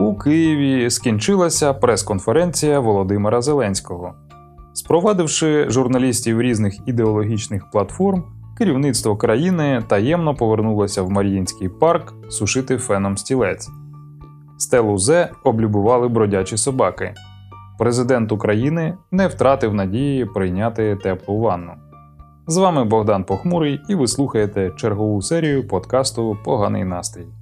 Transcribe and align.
У 0.00 0.14
Києві 0.14 0.90
скінчилася 0.90 1.72
прес-конференція 1.72 2.80
Володимира 2.80 3.40
Зеленського. 3.40 4.14
Спровадивши 4.72 5.66
журналістів 5.70 6.40
різних 6.40 6.78
ідеологічних 6.86 7.70
платформ, 7.70 8.24
керівництво 8.58 9.16
країни 9.16 9.82
таємно 9.88 10.34
повернулося 10.34 11.02
в 11.02 11.10
Мар'їнський 11.10 11.68
парк 11.68 12.14
сушити 12.28 12.78
феном 12.78 13.16
стілець. 13.16 13.68
Стелу 14.58 14.98
Зе 14.98 15.30
облюбували 15.44 16.08
бродячі 16.08 16.56
собаки. 16.56 17.14
Президент 17.78 18.32
України 18.32 18.94
не 19.10 19.26
втратив 19.26 19.74
надії 19.74 20.26
прийняти 20.26 20.96
теплу 20.96 21.38
ванну. 21.38 21.72
З 22.46 22.56
вами 22.56 22.84
Богдан 22.84 23.24
Похмурий, 23.24 23.80
і 23.88 23.94
ви 23.94 24.06
слухаєте 24.06 24.70
чергову 24.76 25.22
серію 25.22 25.68
подкасту 25.68 26.36
Поганий 26.44 26.84
настрій. 26.84 27.37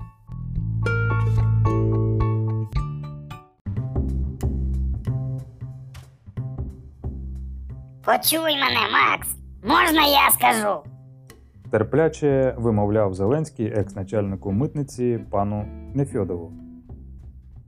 Почуй 8.07 8.55
мене, 8.55 8.81
Макс. 8.93 9.37
Можна 9.65 10.07
я 10.07 10.31
скажу? 10.31 10.81
Терпляче 11.71 12.55
вимовляв 12.59 13.15
Зеленський 13.15 13.67
екс-начальнику 13.67 14.53
митниці 14.53 15.21
пану 15.31 15.67
Нефьодову. 15.95 16.53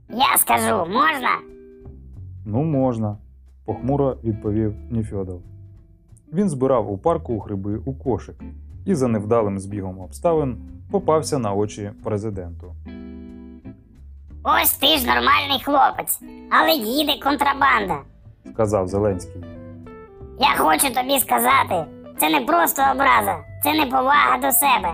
Я 0.09 0.37
скажу, 0.37 0.91
можна? 0.91 1.29
Ну, 2.45 2.63
можна, 2.63 3.17
похмуро 3.65 4.17
відповів 4.23 4.75
Нефьодов. 4.89 5.41
Він 6.33 6.49
збирав 6.49 6.91
у 6.91 6.97
парку 6.97 7.39
гриби 7.39 7.81
у 7.85 7.93
кошик 7.93 8.35
і 8.85 8.95
за 8.95 9.07
невдалим 9.07 9.59
збігом 9.59 9.99
обставин 9.99 10.57
попався 10.91 11.39
на 11.39 11.53
очі 11.53 11.91
президенту. 12.03 12.75
Ось 14.43 14.73
ти 14.73 14.87
ж 14.87 15.07
нормальний 15.07 15.59
хлопець, 15.63 16.19
але 16.51 16.71
їде 16.71 17.19
контрабанда. 17.23 17.97
Сказав 18.53 18.87
Зеленський. 18.87 19.58
Я 20.39 20.47
хочу 20.57 20.93
тобі 20.93 21.19
сказати, 21.19 21.85
це 22.19 22.29
не 22.29 22.41
просто 22.41 22.81
образа, 22.91 23.35
це 23.63 23.73
не 23.73 23.85
повага 23.85 24.37
до 24.41 24.51
себе. 24.51 24.89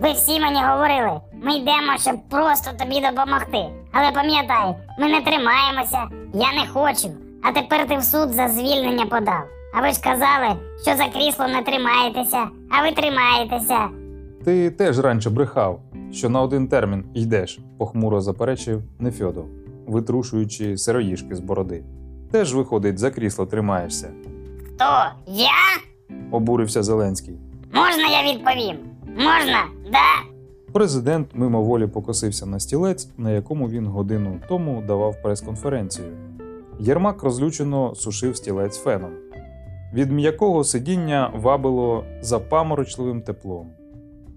Ви 0.00 0.12
всі 0.12 0.40
мені 0.40 0.60
говорили, 0.68 1.20
ми 1.42 1.54
йдемо, 1.56 1.98
щоб 2.00 2.28
просто 2.30 2.70
тобі 2.78 3.00
допомогти. 3.10 3.64
Але 3.92 4.12
пам'ятай, 4.12 4.74
ми 4.98 5.08
не 5.08 5.20
тримаємося, 5.20 6.08
я 6.34 6.52
не 6.62 6.68
хочу. 6.72 7.08
А 7.42 7.52
тепер 7.52 7.88
ти 7.88 7.96
в 7.96 8.02
суд 8.04 8.32
за 8.32 8.48
звільнення 8.48 9.06
подав. 9.06 9.42
А 9.76 9.80
ви 9.80 9.90
ж 9.92 10.00
казали, 10.00 10.56
що 10.82 10.96
за 10.96 11.04
крісло 11.04 11.48
не 11.48 11.62
тримаєтеся, 11.62 12.48
а 12.70 12.82
ви 12.82 12.92
тримаєтеся. 12.92 13.88
Ти 14.44 14.70
теж 14.70 14.98
раніше 14.98 15.30
брехав, 15.30 15.80
що 16.12 16.28
на 16.28 16.42
один 16.42 16.68
термін 16.68 17.04
йдеш, 17.14 17.58
похмуро 17.78 18.20
заперечив 18.20 18.82
Нефьодов, 18.98 19.46
витрушуючи 19.86 20.76
сироїшки 20.78 21.34
з 21.34 21.40
бороди. 21.40 21.84
Теж, 22.32 22.54
виходить, 22.54 22.98
за 22.98 23.10
крісло 23.10 23.46
тримаєшся, 23.46 24.10
Хто? 24.74 24.84
Я? 25.26 25.50
обурився 26.30 26.82
Зеленський. 26.82 27.38
Можна 27.72 28.08
я 28.08 28.32
відповім? 28.32 28.76
Можна, 29.16 29.64
да? 29.92 30.34
Президент 30.72 31.28
мимоволі 31.34 31.86
покосився 31.86 32.46
на 32.46 32.60
стілець, 32.60 33.08
на 33.18 33.30
якому 33.30 33.68
він 33.68 33.86
годину 33.86 34.40
тому 34.48 34.82
давав 34.86 35.22
прес-конференцію. 35.22 36.06
Єрмак 36.80 37.22
розлючено 37.22 37.94
сушив 37.94 38.36
стілець 38.36 38.78
феном. 38.78 39.10
Від 39.94 40.12
м'якого 40.12 40.64
сидіння 40.64 41.30
вабило 41.34 42.04
запаморочливим 42.20 43.22
теплом. 43.22 43.66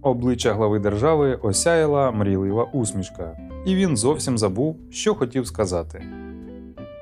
Обличчя 0.01 0.53
глави 0.53 0.79
держави 0.79 1.35
осяяла 1.35 2.11
мрійлива 2.11 2.63
усмішка, 2.63 3.37
і 3.65 3.75
він 3.75 3.97
зовсім 3.97 4.37
забув, 4.37 4.77
що 4.89 5.15
хотів 5.15 5.47
сказати. 5.47 6.03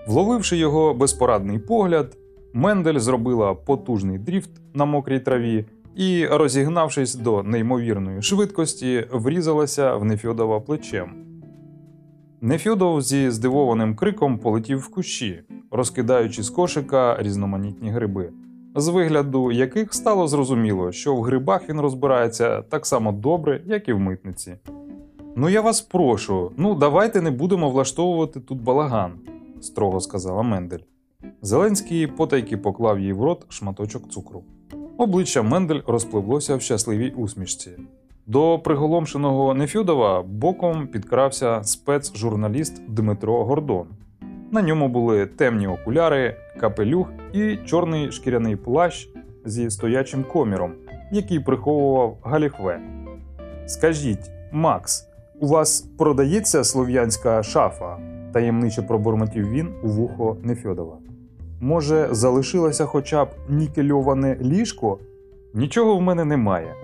Вловивши 0.07 0.57
його 0.57 0.93
безпорадний 0.93 1.59
погляд, 1.59 2.17
Мендель 2.55 2.99
зробила 2.99 3.53
потужний 3.53 4.17
дріфт 4.17 4.49
на 4.73 4.85
мокрій 4.85 5.19
траві 5.19 5.65
і, 5.95 6.27
розігнавшись 6.27 7.15
до 7.15 7.43
неймовірної 7.43 8.21
швидкості, 8.21 9.07
врізалася 9.11 9.95
в 9.95 10.05
Нефьодова 10.05 10.59
плечем. 10.59 11.13
Нефьодов 12.41 13.01
зі 13.01 13.29
здивованим 13.29 13.95
криком 13.95 14.37
полетів 14.37 14.79
в 14.79 14.87
кущі, 14.87 15.43
розкидаючи 15.71 16.43
з 16.43 16.49
кошика 16.49 17.17
різноманітні 17.19 17.89
гриби, 17.89 18.29
з 18.75 18.87
вигляду 18.87 19.51
яких 19.51 19.93
стало 19.93 20.27
зрозуміло, 20.27 20.91
що 20.91 21.15
в 21.15 21.21
грибах 21.21 21.69
він 21.69 21.81
розбирається 21.81 22.61
так 22.61 22.85
само 22.85 23.11
добре, 23.11 23.61
як 23.65 23.89
і 23.89 23.93
в 23.93 23.99
митниці. 23.99 24.55
Ну 25.35 25.49
я 25.49 25.61
вас 25.61 25.81
прошу, 25.81 26.51
ну 26.57 26.75
давайте 26.75 27.21
не 27.21 27.31
будемо 27.31 27.69
влаштовувати 27.69 28.39
тут 28.39 28.61
балаган, 28.61 29.11
строго 29.61 29.99
сказала 29.99 30.43
Мендель. 30.43 30.94
Зеленський 31.41 32.07
потайки 32.07 32.57
поклав 32.57 32.99
їй 32.99 33.13
в 33.13 33.23
рот 33.23 33.45
шматочок 33.49 34.09
цукру. 34.09 34.43
Обличчя 34.97 35.41
Мендель 35.41 35.81
розпливлося 35.87 36.55
в 36.55 36.61
щасливій 36.61 37.09
усмішці. 37.09 37.71
До 38.27 38.59
приголомшеного 38.59 39.53
Нефюдова 39.53 40.23
боком 40.23 40.87
підкрався 40.87 41.63
спецжурналіст 41.63 42.81
Дмитро 42.87 43.45
Гордон. 43.45 43.87
На 44.51 44.61
ньому 44.61 44.87
були 44.89 45.25
темні 45.25 45.67
окуляри, 45.67 46.35
капелюх 46.59 47.07
і 47.33 47.57
чорний 47.65 48.11
шкіряний 48.11 48.55
плащ 48.55 49.09
зі 49.45 49.69
стоячим 49.69 50.23
коміром, 50.23 50.71
який 51.11 51.39
приховував 51.39 52.17
галіхве. 52.23 52.81
Скажіть, 53.65 54.31
Макс, 54.51 55.07
у 55.39 55.47
вас 55.47 55.81
продається 55.97 56.63
слов'янська 56.63 57.43
шафа? 57.43 57.97
таємниче 58.33 58.81
пробурмотів 58.81 59.49
він 59.49 59.69
у 59.83 59.87
вухо 59.87 60.37
Нефьодова. 60.43 60.97
Може, 61.59 62.07
залишилося 62.11 62.85
хоча 62.85 63.25
б 63.25 63.29
нікельоване 63.49 64.37
ліжко? 64.41 64.97
Нічого 65.53 65.97
в 65.97 66.01
мене 66.01 66.25
немає, 66.25 66.75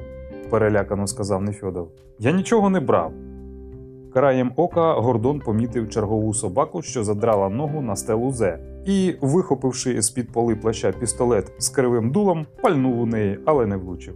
перелякано 0.50 1.08
сказав 1.08 1.42
Нефьодов. 1.42 1.92
Я 2.20 2.32
нічого 2.32 2.70
не 2.70 2.80
брав. 2.80 3.14
Краєм 4.14 4.52
ока 4.56 4.94
Гордон 4.94 5.40
помітив 5.40 5.90
чергову 5.90 6.34
собаку, 6.34 6.82
що 6.82 7.04
задрала 7.04 7.50
ногу 7.50 7.82
на 7.82 7.96
стелу 7.96 8.32
Зе, 8.32 8.60
і, 8.86 9.16
вихопивши 9.22 10.02
з-під 10.02 10.32
поли 10.32 10.56
плаща 10.56 10.92
пістолет 10.92 11.52
з 11.58 11.70
кривим 11.70 12.12
дулом, 12.12 12.46
пальнув 12.62 13.00
у 13.00 13.06
неї, 13.06 13.40
але 13.46 13.66
не 13.66 13.78
влучив. 13.78 14.16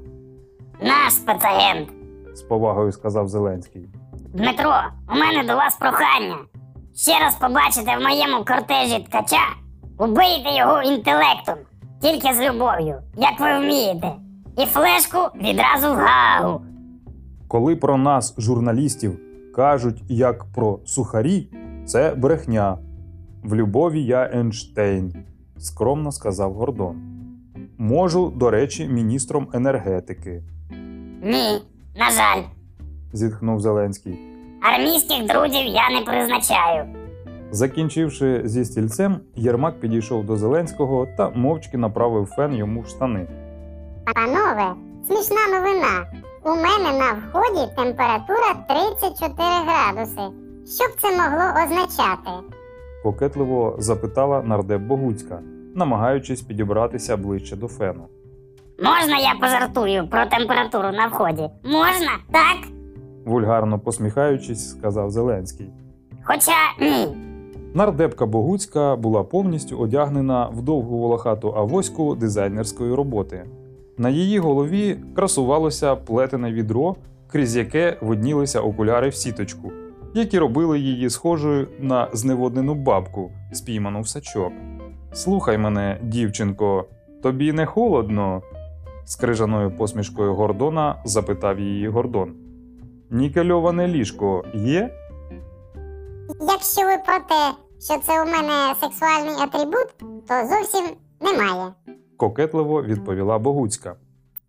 Наш 0.81 1.13
спецагент. 1.13 1.89
З 2.33 2.41
повагою 2.41 2.91
сказав 2.91 3.27
Зеленський. 3.27 3.89
Дмитро, 4.33 4.73
у 5.11 5.15
мене 5.15 5.43
до 5.47 5.55
вас 5.55 5.75
прохання. 5.75 6.35
Ще 6.95 7.19
раз 7.19 7.35
побачите 7.35 7.97
в 7.97 8.01
моєму 8.01 8.45
кортежі 8.45 9.05
ткача, 9.09 9.45
убийте 9.97 10.49
його 10.57 10.81
інтелектом, 10.81 11.55
тільки 12.01 12.33
з 12.33 12.39
любов'ю, 12.49 12.95
як 13.17 13.39
ви 13.39 13.59
вмієте. 13.59 14.11
І 14.57 14.65
флешку 14.65 15.17
відразу 15.41 15.87
в 15.93 15.95
гагу. 15.97 16.61
Коли 17.47 17.75
про 17.75 17.97
нас, 17.97 18.35
журналістів, 18.37 19.19
кажуть 19.55 20.03
як 20.09 20.45
про 20.55 20.79
сухарі, 20.85 21.49
це 21.85 22.15
брехня. 22.15 22.77
В 23.43 23.55
любові 23.55 24.03
я 24.03 24.29
Ейнштейн, 24.33 25.13
скромно 25.57 26.11
сказав 26.11 26.53
Гордон. 26.53 26.95
Можу, 27.77 28.29
до 28.35 28.49
речі, 28.49 28.87
міністром 28.87 29.47
енергетики, 29.53 30.43
Ні, 31.23 31.61
на 31.99 32.11
жаль, 32.11 32.41
зітхнув 33.13 33.59
Зеленський. 33.59 34.19
армійських 34.73 35.25
друзів 35.25 35.65
я 35.65 35.89
не 35.99 36.05
призначаю. 36.05 36.85
Закінчивши 37.51 38.41
зі 38.45 38.65
стільцем, 38.65 39.17
Єрмак 39.35 39.79
підійшов 39.79 40.25
до 40.25 40.37
Зеленського 40.37 41.07
та 41.17 41.29
мовчки 41.29 41.77
направив 41.77 42.25
фен 42.25 42.53
йому 42.55 42.81
в 42.81 42.87
штани. 42.87 43.27
Панове, 44.15 44.73
смішна 45.07 45.37
новина. 45.59 46.05
У 46.43 46.49
мене 46.49 46.99
на 46.99 47.11
вході 47.13 47.71
температура 47.75 48.53
34 48.69 49.33
градуси. 49.65 50.21
Що 50.75 50.83
б 50.83 50.91
це 51.01 51.07
могло 51.11 51.63
означати? 51.63 52.29
Кокетливо 53.03 53.75
запитала 53.79 54.41
нардеп 54.41 54.81
Богуцька, 54.81 55.39
намагаючись 55.75 56.41
підібратися 56.41 57.17
ближче 57.17 57.55
до 57.55 57.67
фену. 57.67 58.07
Можна 58.83 59.17
я 59.17 59.33
пожартую 59.41 60.07
про 60.07 60.25
температуру 60.25 60.91
на 60.91 61.07
вході? 61.07 61.49
Можна, 61.63 62.11
так? 62.31 62.57
Вульгарно 63.25 63.79
посміхаючись, 63.79 64.69
сказав 64.69 65.09
Зеленський. 65.11 65.69
Хоча 66.23 66.51
ні. 66.79 67.24
Нардепка 67.75 68.25
Богуцька 68.25 68.95
була 68.95 69.23
повністю 69.23 69.77
одягнена 69.77 70.45
в 70.47 70.61
довгу 70.61 70.97
волохату 70.97 71.53
авоську 71.57 72.15
дизайнерської 72.15 72.93
роботи. 72.93 73.45
На 73.97 74.09
її 74.09 74.39
голові 74.39 74.99
красувалося 75.15 75.95
плетене 75.95 76.51
відро, 76.51 76.95
крізь 77.27 77.55
яке 77.55 77.97
виднілися 78.01 78.61
окуляри 78.61 79.09
в 79.09 79.15
сіточку, 79.15 79.71
які 80.13 80.39
робили 80.39 80.79
її 80.79 81.09
схожою 81.09 81.67
на 81.79 82.07
зневоднену 82.13 82.75
бабку, 82.75 83.31
спійману 83.53 84.01
в 84.01 84.07
сачок. 84.07 84.51
Слухай 85.13 85.57
мене, 85.57 85.99
дівчинко, 86.03 86.85
тобі 87.23 87.53
не 87.53 87.65
холодно? 87.65 88.41
з 89.05 89.15
крижаною 89.15 89.71
посмішкою 89.71 90.35
Гордона 90.35 91.01
запитав 91.05 91.59
її 91.59 91.87
Гордон. 91.87 92.33
Нікельоване 93.11 93.87
ліжко 93.87 94.43
є? 94.53 94.89
Якщо 96.41 96.81
ви 96.81 96.97
про 97.05 97.19
те, 97.29 97.64
що 97.85 97.97
це 97.97 98.23
у 98.23 98.25
мене 98.25 98.75
сексуальний 98.81 99.35
атрибут, 99.43 99.87
то 99.99 100.47
зовсім 100.47 100.85
немає. 101.21 101.73
Кокетливо 102.17 102.83
відповіла 102.83 103.39
Богуцька. 103.39 103.95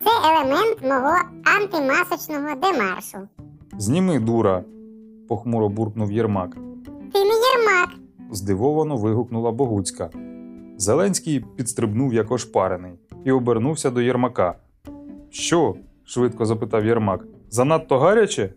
Це 0.05 0.11
елемент 0.31 0.83
мого 0.83 1.17
антимасочного 1.57 2.55
демаршу. 2.55 3.19
Зніми, 3.79 4.19
дура. 4.21 4.65
похмуро 5.29 5.69
буркнув 5.69 6.13
Єрмак. 6.13 6.55
Ти 7.13 7.19
не 7.19 7.35
Єрмак, 7.55 7.91
Здивовано 8.31 8.97
вигукнула 8.97 9.53
Богуцька. 9.53 10.11
Зеленський 10.77 11.41
підстрибнув 11.57 12.15
як 12.15 12.33
ошпарений 12.33 12.93
і 13.25 13.33
обернувся 13.33 13.91
до 13.91 14.01
Єрмака. 14.01 14.55
Що? 15.31 15.75
швидко 16.05 16.47
запитав 16.47 16.87
Єрмак. 16.87 17.25
Занадто 17.51 17.99
гаряче? 17.99 18.53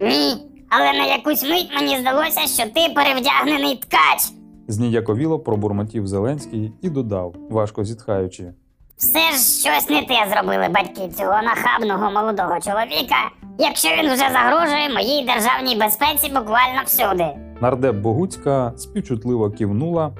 Ні, 0.00 0.43
але 0.76 0.92
на 0.92 1.06
якусь 1.06 1.42
мить 1.50 1.70
мені 1.74 1.98
здалося, 1.98 2.40
що 2.40 2.62
ти 2.62 2.94
перевдягнений 2.94 3.76
ткач. 3.76 4.32
Зніяковіло 4.68 5.38
пробурмотів 5.38 6.06
Зеленський 6.06 6.72
і 6.82 6.90
додав, 6.90 7.34
важко 7.50 7.84
зітхаючи. 7.84 8.52
Все 8.96 9.18
ж 9.18 9.38
щось 9.38 9.90
не 9.90 10.02
те 10.02 10.26
зробили 10.32 10.68
батьки 10.68 11.08
цього 11.16 11.34
нахабного 11.42 12.10
молодого 12.10 12.60
чоловіка, 12.60 13.30
якщо 13.58 13.88
він 13.88 14.06
вже 14.12 14.24
загрожує 14.32 14.90
моїй 14.94 15.24
державній 15.26 15.76
безпеці 15.76 16.28
буквально 16.28 16.80
всюди. 16.86 17.26
Нардеп 17.60 17.96
Богуцька 17.96 18.72
співчутливо 18.76 19.50
кивнула, 19.50 20.10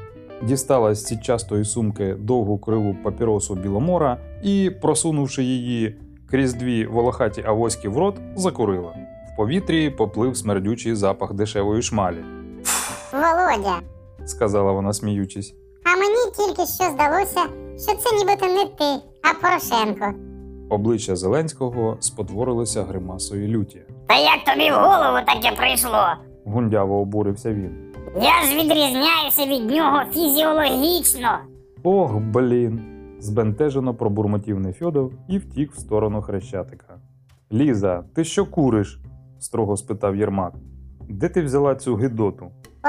дістала 0.42 0.94
з 0.94 1.04
сітчастої 1.06 1.64
сумки 1.64 2.14
довгу 2.14 2.58
криву 2.58 2.96
папіросу 3.04 3.54
біломора 3.54 4.16
і, 4.42 4.70
просунувши 4.82 5.42
її 5.42 5.96
крізь 6.30 6.54
дві 6.54 6.86
волохаті 6.86 7.44
авоськи 7.46 7.88
в 7.88 7.98
рот, 7.98 8.16
закурила. 8.36 8.94
В 9.34 9.36
повітрі 9.36 9.90
поплив 9.90 10.36
смердючий 10.36 10.94
запах 10.94 11.32
дешевої 11.32 11.82
шмалі, 11.82 12.24
Володя. 13.12 13.80
сказала 14.26 14.72
вона, 14.72 14.92
сміючись. 14.92 15.54
А 15.84 15.96
мені 15.96 16.30
тільки 16.36 16.66
що 16.66 16.84
здалося, 16.84 17.40
що 17.78 17.96
це 17.98 18.16
нібито 18.18 18.46
не 18.46 18.64
ти, 18.64 19.06
а 19.22 19.34
Порошенко. 19.42 20.18
Обличчя 20.70 21.16
Зеленського 21.16 21.96
спотворилося 22.00 22.82
гримасою 22.82 23.48
люті. 23.48 23.82
Та 24.08 24.14
як 24.16 24.44
тобі 24.44 24.70
в 24.70 24.74
голову 24.74 25.18
таке 25.26 25.56
прийшло? 25.56 26.04
Гундяво 26.44 27.00
обурився 27.00 27.52
він. 27.54 27.92
Я 28.16 28.46
ж 28.48 28.54
відрізняюся 28.56 29.46
від 29.46 29.70
нього 29.70 30.00
фізіологічно. 30.12 31.38
Ох, 31.82 32.16
блін. 32.16 32.80
збентежено 33.20 33.94
пробурмотів 33.94 34.60
Нефьодов 34.60 35.12
і 35.28 35.38
втік 35.38 35.72
в 35.72 35.78
сторону 35.78 36.22
хрещатика. 36.22 36.98
Ліза, 37.52 38.04
ти 38.14 38.24
що 38.24 38.46
куриш? 38.46 39.00
Строго 39.44 39.76
спитав 39.76 40.16
Єрмак. 40.16 40.52
Де 41.08 41.28
ти 41.28 41.42
взяла 41.42 41.74
цю 41.74 41.94
гидоту? 41.94 42.46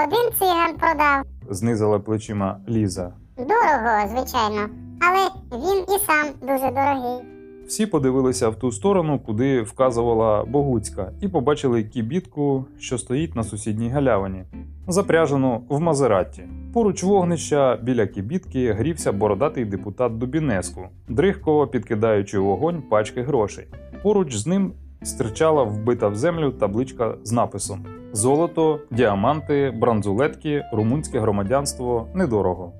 Один 0.07 0.33
циган 0.39 0.75
продав. 0.77 1.23
знизила 1.49 1.99
плечима 1.99 2.59
Ліза. 2.69 3.13
Дорого, 3.37 4.07
звичайно, 4.07 4.69
але 5.01 5.29
він 5.51 5.83
і 5.83 5.99
сам 5.99 6.27
дуже 6.41 6.71
дорогий. 6.71 7.25
Всі 7.67 7.85
подивилися 7.85 8.49
в 8.49 8.55
ту 8.55 8.71
сторону, 8.71 9.19
куди 9.19 9.61
вказувала 9.61 10.45
Богуцька, 10.45 11.11
і 11.21 11.27
побачили 11.27 11.83
кібітку, 11.83 12.65
що 12.79 12.97
стоїть 12.97 13.35
на 13.35 13.43
сусідній 13.43 13.89
галявині, 13.89 14.43
запряжену 14.87 15.63
в 15.69 15.79
Мазератті. 15.79 16.43
Поруч 16.73 17.03
вогнища 17.03 17.75
біля 17.83 18.07
кібітки 18.07 18.73
грівся 18.73 19.11
бородатий 19.11 19.65
депутат 19.65 20.17
Дубінеску, 20.17 20.81
дрихко 21.09 21.67
підкидаючи 21.67 22.39
вогонь 22.39 22.81
пачки 22.89 23.21
грошей. 23.21 23.67
Поруч 24.03 24.35
з 24.35 24.47
ним 24.47 24.73
стирчала 25.03 25.63
вбита 25.63 26.07
в 26.07 26.15
землю 26.15 26.51
табличка 26.51 27.15
з 27.23 27.31
написом: 27.31 27.85
Золото, 28.13 28.79
діаманти, 28.91 29.73
бранзулетки, 29.81 30.63
румунське 30.73 31.19
громадянство 31.19 32.07
недорого. 32.13 32.73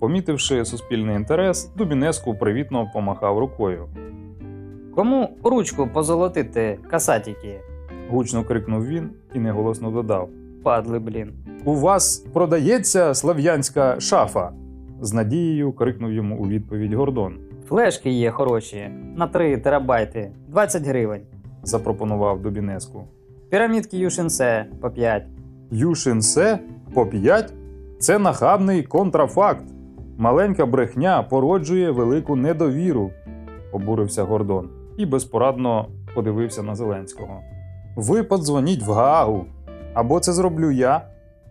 Помітивши 0.00 0.64
суспільний 0.64 1.16
інтерес, 1.16 1.70
Дубінеску 1.76 2.34
привітно 2.34 2.90
помахав 2.94 3.38
рукою. 3.38 3.88
Кому 4.94 5.36
ручку 5.44 5.88
позолотити, 5.92 6.78
касатіки? 6.90 7.60
Гучно 8.10 8.44
крикнув 8.44 8.86
він 8.86 9.10
і 9.34 9.38
неголосно 9.38 9.90
додав: 9.90 10.28
Падли, 10.62 10.98
блін. 10.98 11.32
У 11.64 11.74
вас 11.74 12.18
продається 12.32 13.14
слав'янська 13.14 14.00
шафа. 14.00 14.52
з 15.00 15.12
надією 15.12 15.72
крикнув 15.72 16.12
йому 16.12 16.36
у 16.38 16.48
відповідь 16.48 16.92
Гордон. 16.92 17.38
Флешки 17.72 18.10
є 18.10 18.30
хороші, 18.30 18.90
на 19.16 19.26
3 19.26 19.56
терабайти, 19.56 20.30
20 20.48 20.82
гривень. 20.86 21.20
Запропонував 21.62 22.42
Дубінеску. 22.42 23.04
Пірамідки 23.50 23.98
Юшинсе 23.98 24.66
по 24.80 24.90
5. 24.90 25.22
Юшинсе 25.70 26.58
по 26.94 27.06
5? 27.06 27.52
Це 27.98 28.18
нахабний 28.18 28.82
контрафакт. 28.82 29.64
Маленька 30.18 30.66
брехня 30.66 31.22
породжує 31.22 31.90
велику 31.90 32.36
недовіру, 32.36 33.10
обурився 33.72 34.22
Гордон 34.22 34.70
і 34.98 35.06
безпорадно 35.06 35.86
подивився 36.14 36.62
на 36.62 36.74
Зеленського. 36.74 37.40
Ви 37.96 38.22
подзвоніть 38.22 38.82
в 38.82 38.92
Гаагу. 38.92 39.46
Або 39.94 40.20
це 40.20 40.32
зроблю 40.32 40.70
я. 40.70 41.00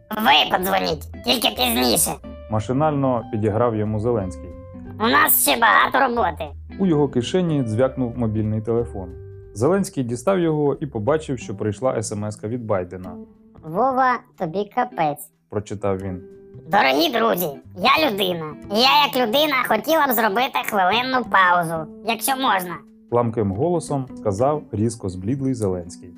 Ви 0.09 0.57
подзвоніть, 0.57 1.23
тільки 1.25 1.47
пізніше. 1.56 2.12
Машинально 2.51 3.23
підіграв 3.31 3.75
йому 3.75 4.00
Зеленський. 4.00 4.50
У 5.00 5.04
нас 5.08 5.42
ще 5.50 5.58
багато 5.60 6.00
роботи. 6.00 6.46
У 6.80 6.86
його 6.86 7.10
кишені 7.10 7.64
дзвякнув 7.64 8.18
мобільний 8.18 8.62
телефон. 8.62 9.10
Зеленський 9.54 10.04
дістав 10.04 10.40
його 10.40 10.78
і 10.82 10.86
побачив, 10.86 11.40
що 11.40 11.58
прийшла 11.58 12.04
смс 12.04 12.44
від 12.44 12.66
Байдена. 12.66 13.16
Вова, 13.64 14.20
тобі 14.38 14.72
капець. 14.76 15.32
Прочитав 15.50 15.98
він. 15.98 16.22
Дорогі 16.68 17.10
друзі, 17.12 17.50
я 17.78 18.10
людина. 18.12 18.54
Я, 18.72 19.06
як 19.06 19.28
людина, 19.28 19.56
хотіла 19.68 20.08
б 20.08 20.12
зробити 20.12 20.60
хвилинну 20.66 21.26
паузу, 21.26 21.92
якщо 22.06 22.32
можна. 22.32 22.78
Ламким 23.12 23.52
голосом 23.52 24.06
сказав 24.18 24.64
різко 24.72 25.10
зблідлий 25.10 25.54
Зеленський. 25.54 26.10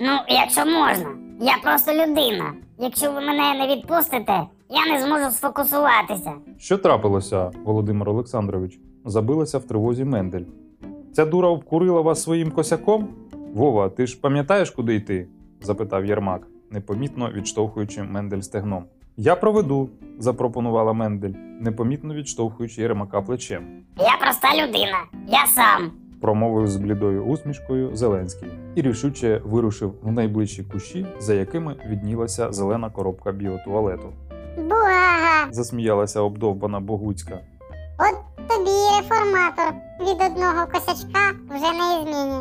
Ну, 0.00 0.18
якщо 0.28 0.66
можна. 0.66 1.08
Я 1.40 1.56
просто 1.62 1.92
людина. 1.92 2.52
Якщо 2.78 3.12
ви 3.12 3.20
мене 3.20 3.54
не 3.54 3.76
відпустите, 3.76 4.40
я 4.70 4.86
не 4.86 5.02
зможу 5.02 5.30
сфокусуватися. 5.30 6.32
Що 6.58 6.78
трапилося, 6.78 7.50
Володимир 7.64 8.08
Олександрович? 8.08 8.80
Забилася 9.04 9.58
в 9.58 9.64
тривозі 9.64 10.04
Мендель. 10.04 10.44
Ця 11.12 11.24
дура 11.26 11.48
обкурила 11.48 12.00
вас 12.00 12.22
своїм 12.22 12.50
косяком? 12.50 13.08
Вова, 13.54 13.88
ти 13.88 14.06
ж 14.06 14.20
пам'ятаєш, 14.20 14.70
куди 14.70 14.94
йти? 14.94 15.28
запитав 15.62 16.06
Єрмак, 16.06 16.46
непомітно 16.70 17.30
відштовхуючи 17.34 18.02
Мендель 18.02 18.40
стегном. 18.40 18.84
Я 19.16 19.36
проведу, 19.36 19.88
запропонувала 20.18 20.92
Мендель, 20.92 21.32
непомітно 21.60 22.14
відштовхуючи 22.14 22.82
Єрмака 22.82 23.22
плечем. 23.22 23.64
Я 23.98 24.16
проста 24.20 24.48
людина. 24.54 24.98
Я 25.28 25.46
сам. 25.46 25.90
промовив 26.20 26.68
з 26.68 26.76
блідою 26.76 27.24
усмішкою 27.24 27.96
Зеленський 27.96 28.48
і 28.74 28.82
рішуче 28.82 29.40
вирушив 29.44 29.94
в 30.02 30.12
найближчі 30.12 30.64
кущі, 30.64 31.06
за 31.18 31.34
якими 31.34 31.76
віднілася 31.88 32.52
зелена 32.52 32.90
коробка 32.90 33.32
біотуалету. 33.32 34.12
Буага, 34.90 35.52
Засміялася 35.52 36.20
обдовбана 36.20 36.80
Богуцька. 36.80 37.38
от 37.98 38.48
тобі 38.48 38.70
і 38.70 39.02
реформатор. 39.02 39.74
Від 40.00 40.32
одного 40.32 40.66
косячка 40.72 41.18
вже 41.50 41.72
не 41.72 42.02
зміні. 42.02 42.40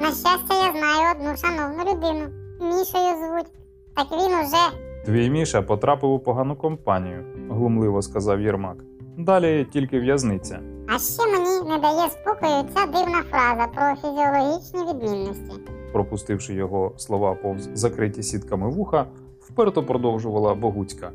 На 0.00 0.06
щастя, 0.06 0.54
я 0.66 0.72
знаю 0.72 1.14
одну 1.16 1.36
шановну 1.36 1.80
людину. 1.92 2.26
Мішою 2.60 3.14
звуть. 3.26 3.52
Так 3.96 4.06
він 4.12 4.34
уже 4.34 4.78
Твій 5.06 5.30
Міша 5.30 5.62
потрапив 5.62 6.10
у 6.10 6.18
погану 6.18 6.56
компанію, 6.56 7.24
глумливо 7.50 8.02
сказав 8.02 8.40
Єрмак. 8.40 8.76
Далі 9.18 9.66
тільки 9.72 10.00
в'язниця. 10.00 10.60
А 10.88 10.98
ще 10.98 11.26
мені 11.32 11.70
не 11.70 11.78
дає 11.78 12.08
спокою 12.10 12.64
ця 12.74 12.86
дивна 12.86 13.22
фраза 13.30 13.66
про 13.74 13.94
фізіологічні 13.96 14.80
відмінності. 14.92 15.60
Пропустивши 15.92 16.54
його 16.54 16.92
слова 16.96 17.34
повз 17.34 17.68
закриті 17.74 18.22
сітками 18.22 18.70
вуха, 18.70 19.06
вперто 19.40 19.82
продовжувала 19.82 20.54
Богуцька. 20.54 21.10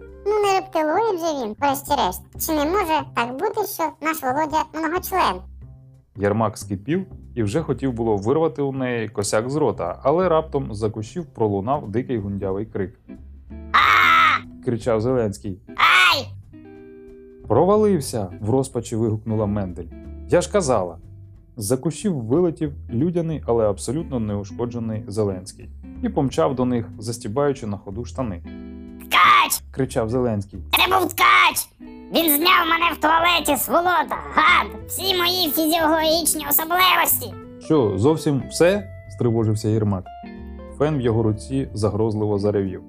Рептилоїд 0.73 1.19
же 1.19 1.45
він, 1.45 1.55
врешті-решт. 1.59 2.21
Чи 2.47 2.51
не 2.53 2.65
може 2.65 3.01
так 3.15 3.31
бути, 3.31 3.67
що 3.67 3.83
наш 4.01 4.23
Володя 4.23 4.63
многочлен? 4.73 5.41
Єрмак 6.15 6.57
скипів 6.57 7.05
і 7.35 7.43
вже 7.43 7.61
хотів 7.61 7.93
було 7.93 8.17
вирвати 8.17 8.61
у 8.61 8.71
неї 8.71 9.09
косяк 9.09 9.49
з 9.49 9.55
рота, 9.55 9.99
але 10.03 10.29
раптом 10.29 10.73
за 10.73 10.89
кущів 10.89 11.25
пролунав 11.25 11.91
дикий 11.91 12.17
гундявий 12.17 12.65
крик. 12.65 12.99
А! 13.71 14.63
Кричав 14.65 15.01
Зеленський. 15.01 15.59
Ай! 15.67 16.27
Провалився. 17.47 18.29
в 18.41 18.49
розпачі 18.49 18.95
вигукнула 18.95 19.45
Мендель. 19.45 19.87
Я 20.29 20.41
ж 20.41 20.51
казала. 20.51 20.97
З-за 21.57 21.77
кущів 21.77 22.15
вилетів 22.15 22.73
рум'яний, 22.89 23.43
але 23.45 23.69
абсолютно 23.69 24.19
неушкоджений 24.19 25.03
Зеленський 25.07 25.69
і 26.03 26.09
помчав 26.09 26.55
до 26.55 26.65
них, 26.65 26.89
застібаючи 26.99 27.67
на 27.67 27.77
ходу 27.77 28.05
штани. 28.05 28.43
Кричав 29.75 30.09
Зеленський. 30.09 30.59
Це 30.71 30.99
був 30.99 31.13
ткач! 31.13 31.67
Він 32.15 32.25
зняв 32.35 32.67
мене 32.69 32.85
в 32.93 32.97
туалеті, 33.01 33.57
сволота, 33.63 34.17
гад, 34.33 34.67
всі 34.87 35.17
мої 35.17 35.51
фізіологічні 35.51 36.45
особливості. 36.49 37.33
Що, 37.59 37.97
зовсім 37.97 38.43
все? 38.49 38.89
стривожився 39.09 39.69
Єрмак. 39.69 40.05
Фен 40.77 40.97
в 40.97 41.01
його 41.01 41.23
руці 41.23 41.69
загрозливо 41.73 42.39
заревів. 42.39 42.81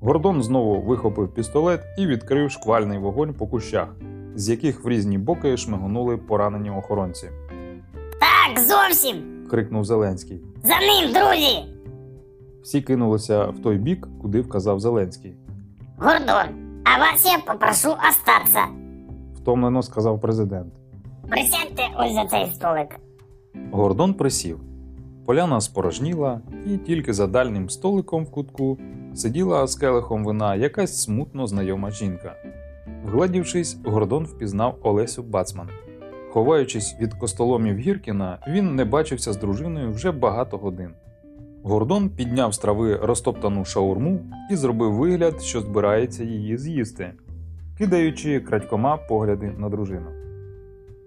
Гордон 0.00 0.42
знову 0.42 0.80
вихопив 0.80 1.34
пістолет 1.34 1.80
і 1.98 2.06
відкрив 2.06 2.50
шквальний 2.50 2.98
вогонь 2.98 3.34
по 3.34 3.46
кущах, 3.46 3.88
з 4.34 4.48
яких 4.48 4.84
в 4.84 4.88
різні 4.88 5.18
боки 5.18 5.56
шмигонули 5.56 6.16
поранені 6.16 6.70
охоронці. 6.70 7.28
Так, 8.20 8.64
зовсім! 8.64 9.46
крикнув 9.50 9.84
Зеленський. 9.84 10.40
За 10.62 10.74
ним, 10.80 11.12
друзі! 11.12 11.64
Всі 12.62 12.82
кинулися 12.82 13.44
в 13.46 13.58
той 13.62 13.76
бік, 13.78 14.08
куди 14.22 14.40
вказав 14.40 14.80
Зеленський. 14.80 15.34
Гордон, 15.96 16.82
а 16.84 16.98
вас 16.98 17.24
я 17.24 17.38
попрошу 17.38 17.88
остатися. 18.10 18.64
Втомлено 19.34 19.82
сказав 19.82 20.20
президент. 20.20 20.72
Присядьте 21.30 21.82
ось 21.98 22.14
за 22.14 22.24
цей 22.24 22.46
столик. 22.54 22.96
Гордон 23.72 24.14
присів. 24.14 24.60
Поляна 25.26 25.60
спорожніла, 25.60 26.40
і 26.66 26.76
тільки 26.78 27.12
за 27.12 27.26
дальнім 27.26 27.70
столиком 27.70 28.24
в 28.24 28.30
кутку 28.30 28.78
сиділа 29.14 29.66
з 29.66 29.76
келихом 29.76 30.24
вина 30.24 30.54
якась 30.54 31.02
смутно 31.02 31.46
знайома 31.46 31.90
жінка. 31.90 32.34
Вгладівшись, 33.04 33.76
Гордон 33.84 34.24
впізнав 34.24 34.78
Олесю 34.82 35.22
Бацман. 35.22 35.68
Ховаючись 36.32 36.96
від 37.00 37.14
костоломів 37.14 37.78
Гіркіна, 37.78 38.38
він 38.48 38.74
не 38.74 38.84
бачився 38.84 39.32
з 39.32 39.36
дружиною 39.36 39.92
вже 39.92 40.12
багато 40.12 40.58
годин. 40.58 40.90
Гордон 41.66 42.10
підняв 42.10 42.54
з 42.54 42.58
трави 42.58 42.96
розтоптану 42.96 43.64
шаурму 43.64 44.20
і 44.50 44.56
зробив 44.56 44.94
вигляд, 44.94 45.42
що 45.42 45.60
збирається 45.60 46.24
її 46.24 46.58
з'їсти, 46.58 47.12
кидаючи 47.78 48.40
крадькома 48.40 48.96
погляди 48.96 49.54
на 49.58 49.68
дружину. 49.68 50.06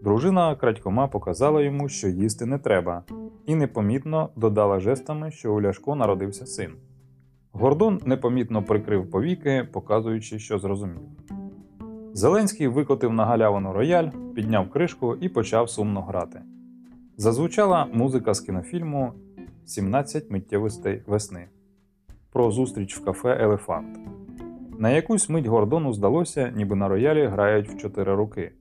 Дружина 0.03 0.55
крадькома 0.55 1.07
показала 1.07 1.61
йому, 1.61 1.89
що 1.89 2.07
їсти 2.07 2.45
не 2.45 2.57
треба, 2.57 3.03
і 3.45 3.55
непомітно 3.55 4.29
додала 4.35 4.79
жестами, 4.79 5.31
що 5.31 5.53
у 5.53 5.61
Ляшко 5.61 5.95
народився 5.95 6.45
син. 6.45 6.71
Гордон 7.51 8.01
непомітно 8.05 8.63
прикрив 8.63 9.11
повіки, 9.11 9.67
показуючи, 9.73 10.39
що 10.39 10.59
зрозумів. 10.59 11.01
Зеленський 12.13 12.67
викотив 12.67 13.13
на 13.13 13.25
галявину 13.25 13.73
рояль, 13.73 14.09
підняв 14.35 14.69
кришку 14.69 15.15
і 15.15 15.29
почав 15.29 15.69
сумно 15.69 16.01
грати. 16.01 16.41
Зазвучала 17.17 17.87
музика 17.93 18.33
з 18.33 18.39
кінофільму 18.39 19.13
«17 19.67 20.31
миттєвостей 20.31 21.03
весни 21.07 21.47
про 22.31 22.51
зустріч 22.51 22.97
в 22.97 23.05
кафе 23.05 23.38
Елефант. 23.41 24.00
На 24.79 24.89
якусь 24.89 25.29
мить 25.29 25.45
Гордону 25.45 25.93
здалося, 25.93 26.53
ніби 26.55 26.75
на 26.75 26.88
роялі 26.88 27.25
грають 27.25 27.69
в 27.69 27.77
чотири 27.77 28.15
руки. 28.15 28.51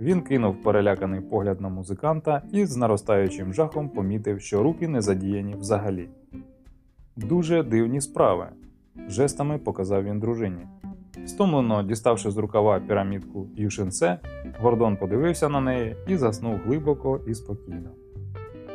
Він 0.00 0.22
кинув 0.22 0.62
переляканий 0.62 1.20
погляд 1.20 1.60
на 1.60 1.68
музиканта 1.68 2.42
і 2.52 2.66
з 2.66 2.76
наростаючим 2.76 3.54
жахом 3.54 3.88
помітив, 3.88 4.40
що 4.40 4.62
руки 4.62 4.88
не 4.88 5.00
задіяні 5.00 5.54
взагалі. 5.54 6.08
Дуже 7.16 7.62
дивні 7.62 8.00
справи, 8.00 8.46
жестами 9.08 9.58
показав 9.58 10.04
він 10.04 10.20
дружині. 10.20 10.66
Стомлено 11.26 11.82
діставши 11.82 12.30
з 12.30 12.36
рукава 12.36 12.80
пірамідку 12.80 13.46
Юшинце, 13.56 14.18
Гордон 14.60 14.96
подивився 14.96 15.48
на 15.48 15.60
неї 15.60 15.96
і 16.08 16.16
заснув 16.16 16.60
глибоко 16.66 17.20
і 17.26 17.34
спокійно. 17.34 17.90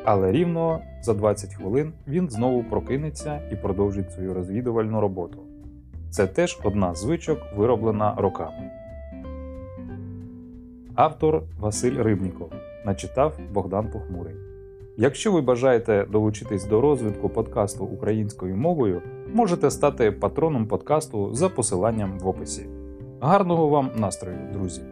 Але 0.03 0.31
рівно 0.31 0.79
за 1.01 1.13
20 1.13 1.53
хвилин 1.53 1.93
він 2.07 2.29
знову 2.29 2.63
прокинеться 2.63 3.39
і 3.51 3.55
продовжить 3.55 4.11
свою 4.11 4.33
розвідувальну 4.33 5.01
роботу. 5.01 5.37
Це 6.09 6.27
теж 6.27 6.59
одна 6.63 6.93
з 6.93 6.99
звичок, 6.99 7.39
вироблена 7.55 8.15
роками. 8.17 8.71
Автор 10.95 11.43
Василь 11.59 12.03
Рибніков 12.03 12.51
начитав 12.85 13.39
Богдан 13.53 13.87
Похмурий. 13.91 14.35
Якщо 14.97 15.31
ви 15.31 15.41
бажаєте 15.41 16.05
долучитись 16.11 16.65
до 16.65 16.81
розвитку 16.81 17.29
подкасту 17.29 17.85
українською 17.85 18.57
мовою, 18.57 19.01
можете 19.33 19.71
стати 19.71 20.11
патроном 20.11 20.67
подкасту 20.67 21.33
за 21.33 21.49
посиланням 21.49 22.19
в 22.19 22.27
описі. 22.27 22.65
Гарного 23.19 23.67
вам 23.67 23.91
настрою, 23.95 24.37
друзі! 24.53 24.90